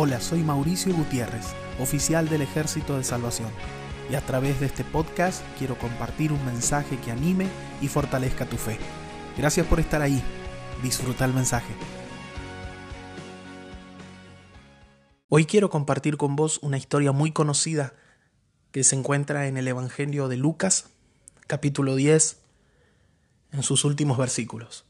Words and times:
Hola, 0.00 0.20
soy 0.20 0.44
Mauricio 0.44 0.94
Gutiérrez, 0.94 1.46
oficial 1.80 2.28
del 2.28 2.42
Ejército 2.42 2.96
de 2.96 3.02
Salvación, 3.02 3.50
y 4.08 4.14
a 4.14 4.20
través 4.20 4.60
de 4.60 4.66
este 4.66 4.84
podcast 4.84 5.42
quiero 5.58 5.76
compartir 5.76 6.30
un 6.30 6.46
mensaje 6.46 7.00
que 7.00 7.10
anime 7.10 7.48
y 7.82 7.88
fortalezca 7.88 8.46
tu 8.46 8.56
fe. 8.56 8.78
Gracias 9.36 9.66
por 9.66 9.80
estar 9.80 10.00
ahí. 10.00 10.22
Disfruta 10.84 11.24
el 11.24 11.34
mensaje. 11.34 11.74
Hoy 15.28 15.46
quiero 15.46 15.68
compartir 15.68 16.16
con 16.16 16.36
vos 16.36 16.60
una 16.62 16.78
historia 16.78 17.10
muy 17.10 17.32
conocida 17.32 17.94
que 18.70 18.84
se 18.84 18.94
encuentra 18.94 19.48
en 19.48 19.56
el 19.56 19.66
Evangelio 19.66 20.28
de 20.28 20.36
Lucas, 20.36 20.90
capítulo 21.48 21.96
10, 21.96 22.38
en 23.50 23.64
sus 23.64 23.84
últimos 23.84 24.16
versículos. 24.16 24.84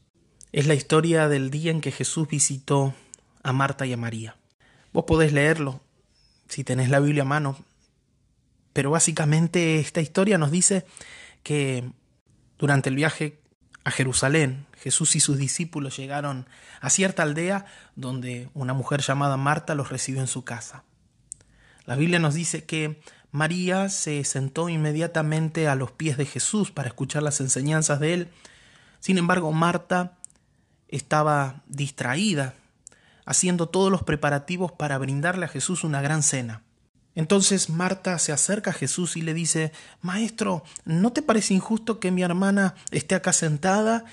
Es 0.51 0.67
la 0.67 0.75
historia 0.75 1.27
del 1.29 1.49
día 1.49 1.71
en 1.71 1.81
que 1.81 1.91
Jesús 1.91 2.27
visitó 2.27 2.93
a 3.41 3.53
Marta 3.53 3.87
y 3.87 3.93
a 3.93 3.97
María. 3.97 4.38
Vos 4.93 5.05
podés 5.05 5.33
leerlo 5.33 5.81
si 6.47 6.63
tenés 6.63 6.89
la 6.89 6.99
Biblia 6.99 7.23
a 7.23 7.25
mano, 7.25 7.57
pero 8.73 8.91
básicamente 8.91 9.79
esta 9.79 10.01
historia 10.01 10.37
nos 10.37 10.51
dice 10.51 10.85
que 11.43 11.91
durante 12.57 12.89
el 12.89 12.95
viaje 12.95 13.39
a 13.83 13.91
Jerusalén, 13.91 14.65
Jesús 14.77 15.15
y 15.15 15.19
sus 15.19 15.37
discípulos 15.37 15.97
llegaron 15.97 16.47
a 16.81 16.89
cierta 16.89 17.23
aldea 17.23 17.65
donde 17.95 18.49
una 18.53 18.73
mujer 18.73 19.01
llamada 19.01 19.37
Marta 19.37 19.75
los 19.75 19.89
recibió 19.89 20.21
en 20.21 20.27
su 20.27 20.43
casa. 20.43 20.83
La 21.85 21.95
Biblia 21.95 22.19
nos 22.19 22.33
dice 22.33 22.65
que 22.65 23.01
María 23.31 23.89
se 23.89 24.23
sentó 24.23 24.69
inmediatamente 24.69 25.67
a 25.67 25.75
los 25.75 25.91
pies 25.91 26.17
de 26.17 26.25
Jesús 26.25 26.71
para 26.71 26.87
escuchar 26.87 27.23
las 27.23 27.41
enseñanzas 27.41 27.99
de 27.99 28.13
él. 28.13 28.29
Sin 28.99 29.17
embargo, 29.17 29.51
Marta 29.51 30.17
estaba 30.87 31.61
distraída 31.67 32.55
haciendo 33.29 33.69
todos 33.69 33.91
los 33.91 34.01
preparativos 34.01 34.71
para 34.71 34.97
brindarle 34.97 35.45
a 35.45 35.49
Jesús 35.49 35.83
una 35.83 36.01
gran 36.01 36.23
cena. 36.23 36.63
Entonces 37.13 37.69
Marta 37.69 38.17
se 38.17 38.31
acerca 38.31 38.71
a 38.71 38.73
Jesús 38.73 39.15
y 39.17 39.21
le 39.21 39.35
dice, 39.35 39.71
Maestro, 40.01 40.63
¿no 40.83 41.13
te 41.13 41.21
parece 41.21 41.53
injusto 41.53 41.99
que 41.99 42.09
mi 42.09 42.23
hermana 42.23 42.73
esté 42.89 43.13
acá 43.13 43.31
sentada 43.31 44.03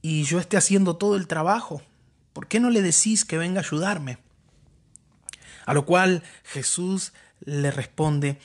y 0.00 0.24
yo 0.24 0.38
esté 0.38 0.56
haciendo 0.56 0.96
todo 0.96 1.16
el 1.16 1.26
trabajo? 1.26 1.82
¿Por 2.32 2.48
qué 2.48 2.60
no 2.60 2.70
le 2.70 2.80
decís 2.80 3.26
que 3.26 3.36
venga 3.36 3.60
a 3.60 3.64
ayudarme? 3.64 4.16
A 5.66 5.74
lo 5.74 5.84
cual 5.84 6.22
Jesús 6.42 7.12
le 7.44 7.70
responde, 7.70 8.40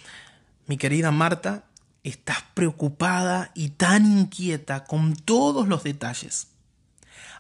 mi 0.66 0.76
querida 0.76 1.12
Marta, 1.12 1.64
estás 2.04 2.40
preocupada 2.54 3.52
y 3.56 3.70
tan 3.70 4.06
inquieta 4.06 4.84
con 4.84 5.16
todos 5.16 5.70
los 5.70 5.84
detalles. 5.84 6.50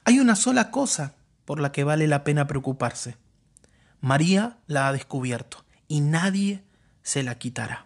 Hay 0.06 0.22
una 0.22 0.38
sola 0.38 0.72
cosa 0.72 1.16
por 1.48 1.62
la 1.62 1.72
que 1.72 1.86
vale 1.86 2.08
la 2.08 2.26
pena 2.26 2.46
preocuparse. 2.46 3.16
María 4.02 4.58
la 4.68 4.90
ha 4.90 4.92
descubierto 4.92 5.64
y 5.88 6.02
nadie 6.02 6.62
se 7.04 7.24
la 7.24 7.38
quitará. 7.38 7.86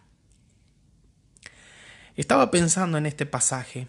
Estaba 2.15 2.49
pensando 2.49 2.97
en 2.97 3.05
este 3.05 3.27
pasaje 3.27 3.87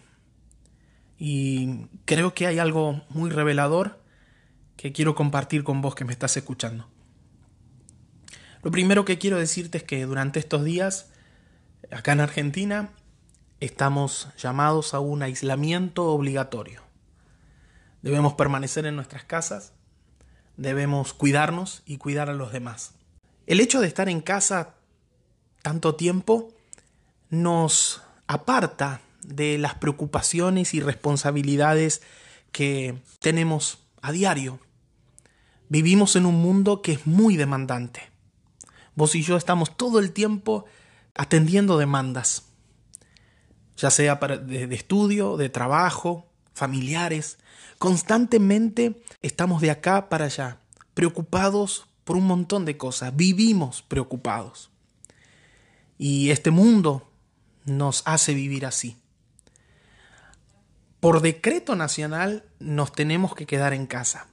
y 1.17 1.87
creo 2.05 2.35
que 2.35 2.45
hay 2.45 2.59
algo 2.59 3.01
muy 3.09 3.31
revelador 3.31 3.99
que 4.77 4.93
quiero 4.93 5.15
compartir 5.15 5.63
con 5.63 5.81
vos 5.81 5.95
que 5.95 6.05
me 6.05 6.13
estás 6.13 6.37
escuchando. 6.37 6.87
Lo 8.61 8.69
primero 8.69 9.05
que 9.05 9.17
quiero 9.17 9.39
decirte 9.39 9.79
es 9.79 9.83
que 9.83 10.05
durante 10.05 10.37
estos 10.37 10.63
días, 10.63 11.11
acá 11.91 12.11
en 12.11 12.19
Argentina, 12.19 12.91
estamos 13.59 14.29
llamados 14.37 14.93
a 14.93 14.99
un 14.99 15.23
aislamiento 15.23 16.05
obligatorio. 16.09 16.82
Debemos 18.03 18.33
permanecer 18.33 18.85
en 18.85 18.95
nuestras 18.95 19.23
casas, 19.23 19.73
debemos 20.57 21.13
cuidarnos 21.13 21.81
y 21.85 21.97
cuidar 21.97 22.29
a 22.29 22.33
los 22.33 22.51
demás. 22.51 22.93
El 23.47 23.59
hecho 23.59 23.81
de 23.81 23.87
estar 23.87 24.07
en 24.09 24.21
casa 24.21 24.75
tanto 25.63 25.95
tiempo 25.95 26.53
nos 27.29 28.03
aparta 28.27 29.01
de 29.23 29.57
las 29.57 29.75
preocupaciones 29.75 30.73
y 30.73 30.81
responsabilidades 30.81 32.01
que 32.51 33.01
tenemos 33.19 33.79
a 34.01 34.11
diario. 34.11 34.59
Vivimos 35.69 36.15
en 36.15 36.25
un 36.25 36.35
mundo 36.35 36.81
que 36.81 36.91
es 36.91 37.07
muy 37.07 37.37
demandante. 37.37 38.11
Vos 38.95 39.15
y 39.15 39.23
yo 39.23 39.37
estamos 39.37 39.75
todo 39.75 39.99
el 39.99 40.11
tiempo 40.11 40.65
atendiendo 41.15 41.77
demandas, 41.77 42.43
ya 43.77 43.89
sea 43.89 44.15
de, 44.15 44.75
estudio, 44.75 45.37
de 45.37 45.49
trabajo, 45.49 46.27
familiares, 46.53 47.37
Constantemente 47.83 49.03
estamos 49.21 49.61
de 49.61 49.69
acá 49.69 50.07
para 50.07 50.23
allá, 50.23 50.57
preocupados 50.93 51.85
por 52.05 52.15
un 52.15 52.25
montón 52.25 52.63
de 52.63 52.77
cosas, 52.77 53.13
vivimos 53.13 53.81
preocupados. 53.81 54.69
Y 55.97 56.29
este 56.29 56.49
mundo 56.49 57.11
nos 57.65 58.01
hace 58.05 58.33
vivir 58.35 58.65
así. 58.65 58.95
Por 61.01 61.19
decreto 61.19 61.75
nacional 61.75 62.45
nos 62.57 62.93
tenemos 62.93 63.35
que 63.35 63.45
quedar 63.45 63.73
en 63.73 63.85
casa, 63.85 64.27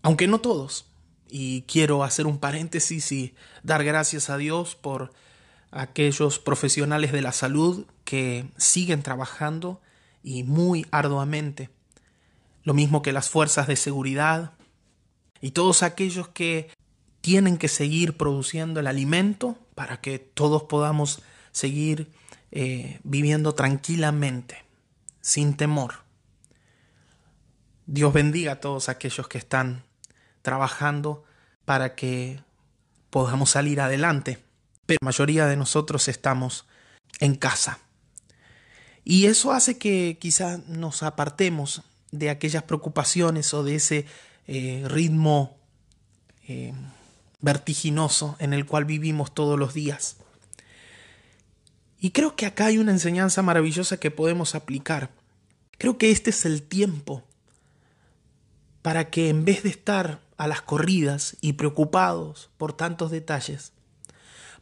aunque 0.00 0.26
no 0.26 0.40
todos. 0.40 0.86
Y 1.28 1.62
quiero 1.62 2.02
hacer 2.02 2.26
un 2.26 2.38
paréntesis 2.38 3.12
y 3.12 3.34
dar 3.62 3.84
gracias 3.84 4.30
a 4.30 4.38
Dios 4.38 4.74
por 4.74 5.12
aquellos 5.70 6.38
profesionales 6.38 7.12
de 7.12 7.20
la 7.20 7.32
salud 7.32 7.84
que 8.04 8.46
siguen 8.56 9.02
trabajando 9.02 9.82
y 10.22 10.44
muy 10.44 10.86
arduamente 10.90 11.70
lo 12.64 12.74
mismo 12.74 13.02
que 13.02 13.12
las 13.12 13.28
fuerzas 13.28 13.66
de 13.66 13.76
seguridad 13.76 14.52
y 15.40 15.50
todos 15.50 15.82
aquellos 15.82 16.28
que 16.28 16.70
tienen 17.20 17.58
que 17.58 17.68
seguir 17.68 18.16
produciendo 18.16 18.80
el 18.80 18.86
alimento 18.86 19.56
para 19.74 20.00
que 20.00 20.18
todos 20.18 20.64
podamos 20.64 21.22
seguir 21.52 22.10
eh, 22.50 23.00
viviendo 23.04 23.54
tranquilamente, 23.54 24.64
sin 25.20 25.54
temor. 25.56 26.02
Dios 27.86 28.12
bendiga 28.12 28.52
a 28.52 28.60
todos 28.60 28.88
aquellos 28.88 29.28
que 29.28 29.38
están 29.38 29.84
trabajando 30.42 31.24
para 31.64 31.94
que 31.94 32.40
podamos 33.10 33.50
salir 33.50 33.80
adelante, 33.80 34.42
pero 34.86 34.98
la 35.00 35.06
mayoría 35.06 35.46
de 35.46 35.56
nosotros 35.56 36.08
estamos 36.08 36.66
en 37.20 37.34
casa. 37.34 37.78
Y 39.04 39.26
eso 39.26 39.52
hace 39.52 39.78
que 39.78 40.16
quizá 40.20 40.58
nos 40.68 41.02
apartemos 41.02 41.82
de 42.12 42.30
aquellas 42.30 42.62
preocupaciones 42.62 43.52
o 43.54 43.64
de 43.64 43.74
ese 43.74 44.06
eh, 44.46 44.84
ritmo 44.86 45.56
eh, 46.46 46.72
vertiginoso 47.40 48.36
en 48.38 48.52
el 48.52 48.66
cual 48.66 48.84
vivimos 48.84 49.34
todos 49.34 49.58
los 49.58 49.74
días. 49.74 50.16
Y 51.98 52.10
creo 52.10 52.36
que 52.36 52.46
acá 52.46 52.66
hay 52.66 52.78
una 52.78 52.92
enseñanza 52.92 53.42
maravillosa 53.42 53.96
que 53.98 54.10
podemos 54.10 54.54
aplicar. 54.54 55.10
Creo 55.78 55.98
que 55.98 56.10
este 56.10 56.30
es 56.30 56.44
el 56.44 56.62
tiempo 56.62 57.22
para 58.82 59.10
que 59.10 59.28
en 59.28 59.44
vez 59.44 59.62
de 59.62 59.70
estar 59.70 60.20
a 60.36 60.48
las 60.48 60.62
corridas 60.62 61.36
y 61.40 61.52
preocupados 61.54 62.50
por 62.58 62.72
tantos 62.72 63.10
detalles, 63.10 63.72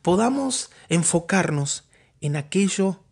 podamos 0.03 0.71
enfocarnos 0.89 1.85
en 2.21 2.37
aquello 2.37 3.03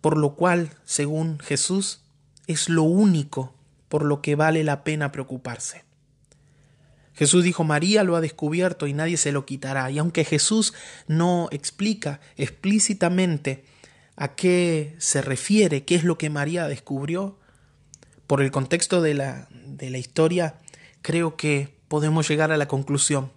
por 0.00 0.16
lo 0.16 0.34
cual, 0.34 0.70
según 0.84 1.38
Jesús, 1.40 2.00
es 2.46 2.68
lo 2.68 2.82
único 2.82 3.54
por 3.88 4.04
lo 4.04 4.22
que 4.22 4.34
vale 4.34 4.64
la 4.64 4.84
pena 4.84 5.12
preocuparse. 5.12 5.84
Jesús 7.14 7.42
dijo, 7.42 7.64
María 7.64 8.04
lo 8.04 8.14
ha 8.14 8.20
descubierto 8.20 8.86
y 8.86 8.92
nadie 8.92 9.16
se 9.16 9.32
lo 9.32 9.44
quitará. 9.44 9.90
Y 9.90 9.98
aunque 9.98 10.24
Jesús 10.24 10.72
no 11.08 11.48
explica 11.50 12.20
explícitamente 12.36 13.64
a 14.14 14.34
qué 14.34 14.94
se 14.98 15.20
refiere, 15.20 15.84
qué 15.84 15.96
es 15.96 16.04
lo 16.04 16.16
que 16.16 16.30
María 16.30 16.68
descubrió, 16.68 17.38
por 18.28 18.42
el 18.42 18.50
contexto 18.50 19.00
de 19.00 19.14
la, 19.14 19.48
de 19.50 19.90
la 19.90 19.98
historia, 19.98 20.56
creo 21.02 21.36
que 21.36 21.74
podemos 21.88 22.28
llegar 22.28 22.52
a 22.52 22.56
la 22.56 22.68
conclusión 22.68 23.32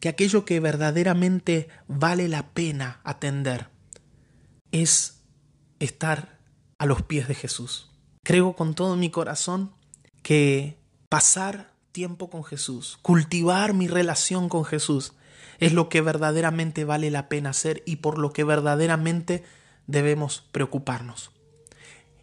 que 0.00 0.08
aquello 0.08 0.44
que 0.44 0.58
verdaderamente 0.60 1.68
vale 1.86 2.26
la 2.26 2.48
pena 2.48 3.00
atender 3.04 3.68
es 4.72 5.19
estar 5.80 6.38
a 6.78 6.86
los 6.86 7.02
pies 7.02 7.26
de 7.26 7.34
Jesús. 7.34 7.90
Creo 8.22 8.54
con 8.54 8.74
todo 8.74 8.96
mi 8.96 9.10
corazón 9.10 9.72
que 10.22 10.78
pasar 11.08 11.72
tiempo 11.92 12.30
con 12.30 12.44
Jesús, 12.44 12.98
cultivar 13.02 13.74
mi 13.74 13.88
relación 13.88 14.48
con 14.48 14.64
Jesús, 14.64 15.14
es 15.58 15.72
lo 15.72 15.88
que 15.88 16.00
verdaderamente 16.00 16.84
vale 16.84 17.10
la 17.10 17.28
pena 17.28 17.50
hacer 17.50 17.82
y 17.84 17.96
por 17.96 18.18
lo 18.18 18.32
que 18.32 18.44
verdaderamente 18.44 19.44
debemos 19.86 20.44
preocuparnos. 20.52 21.32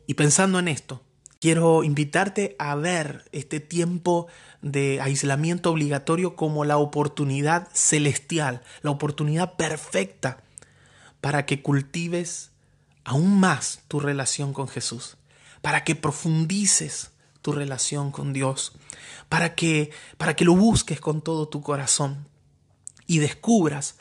Y 0.08 0.14
pensando 0.14 0.60
en 0.60 0.70
esto, 0.70 1.04
quiero 1.40 1.84
invitarte 1.84 2.56
a 2.60 2.76
ver 2.76 3.26
este 3.32 3.60
tiempo 3.60 4.28
de 4.62 5.02
aislamiento 5.02 5.72
obligatorio 5.72 6.36
como 6.36 6.66
la 6.66 6.78
oportunidad 6.78 7.68
celestial, 7.74 8.62
la 8.82 8.92
oportunidad 8.92 9.56
perfecta 9.56 10.44
para 11.22 11.46
que 11.46 11.62
cultives 11.62 12.52
aún 13.08 13.40
más 13.40 13.80
tu 13.88 14.02
relación 14.02 14.52
con 14.52 14.68
Jesús 14.68 15.16
para 15.62 15.86
que 15.86 15.96
profundices 15.96 17.12
tu 17.42 17.54
relación 17.54 18.12
con 18.12 18.34
Dios, 18.34 18.74
para 19.30 19.56
que, 19.56 19.92
para 20.18 20.36
que 20.36 20.44
lo 20.44 20.54
busques 20.54 21.00
con 21.00 21.22
todo 21.22 21.48
tu 21.48 21.62
corazón 21.62 22.28
y 23.06 23.20
descubras 23.20 23.96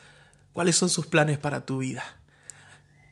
cuáles 0.51 0.75
son 0.75 0.89
sus 0.89 1.07
planes 1.07 1.37
para 1.37 1.65
tu 1.65 1.77
vida. 1.77 2.03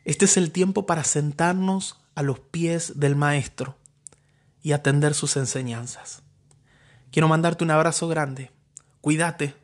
Este 0.04 0.26
es 0.26 0.36
el 0.36 0.52
tiempo 0.52 0.84
para 0.84 1.02
sentarnos 1.02 1.98
a 2.14 2.22
los 2.22 2.40
pies 2.40 3.00
del 3.00 3.16
Maestro 3.16 3.78
y 4.62 4.72
atender 4.72 5.14
sus 5.14 5.38
enseñanzas. 5.38 6.22
Quiero 7.10 7.26
mandarte 7.26 7.64
un 7.64 7.70
abrazo 7.70 8.06
grande. 8.06 8.50
Cuídate, 9.00 9.54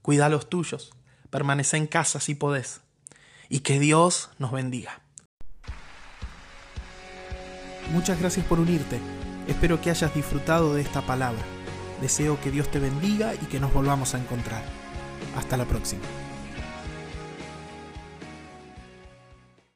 cuida 0.00 0.26
a 0.26 0.28
los 0.28 0.48
tuyos, 0.48 0.92
permanece 1.30 1.76
en 1.76 1.88
casa 1.88 2.20
si 2.20 2.36
podés 2.36 2.82
y 3.48 3.60
que 3.60 3.80
Dios 3.80 4.30
nos 4.38 4.52
bendiga. 4.52 5.02
Muchas 7.90 8.18
gracias 8.18 8.46
por 8.46 8.60
unirte. 8.60 9.00
Espero 9.48 9.80
que 9.80 9.90
hayas 9.90 10.14
disfrutado 10.14 10.74
de 10.74 10.82
esta 10.82 11.02
palabra. 11.02 11.42
Deseo 12.00 12.40
que 12.40 12.50
Dios 12.50 12.70
te 12.70 12.78
bendiga 12.78 13.34
y 13.34 13.46
que 13.46 13.60
nos 13.60 13.72
volvamos 13.72 14.14
a 14.14 14.18
encontrar. 14.18 14.62
Hasta 15.36 15.56
la 15.56 15.64
próxima. 15.64 16.02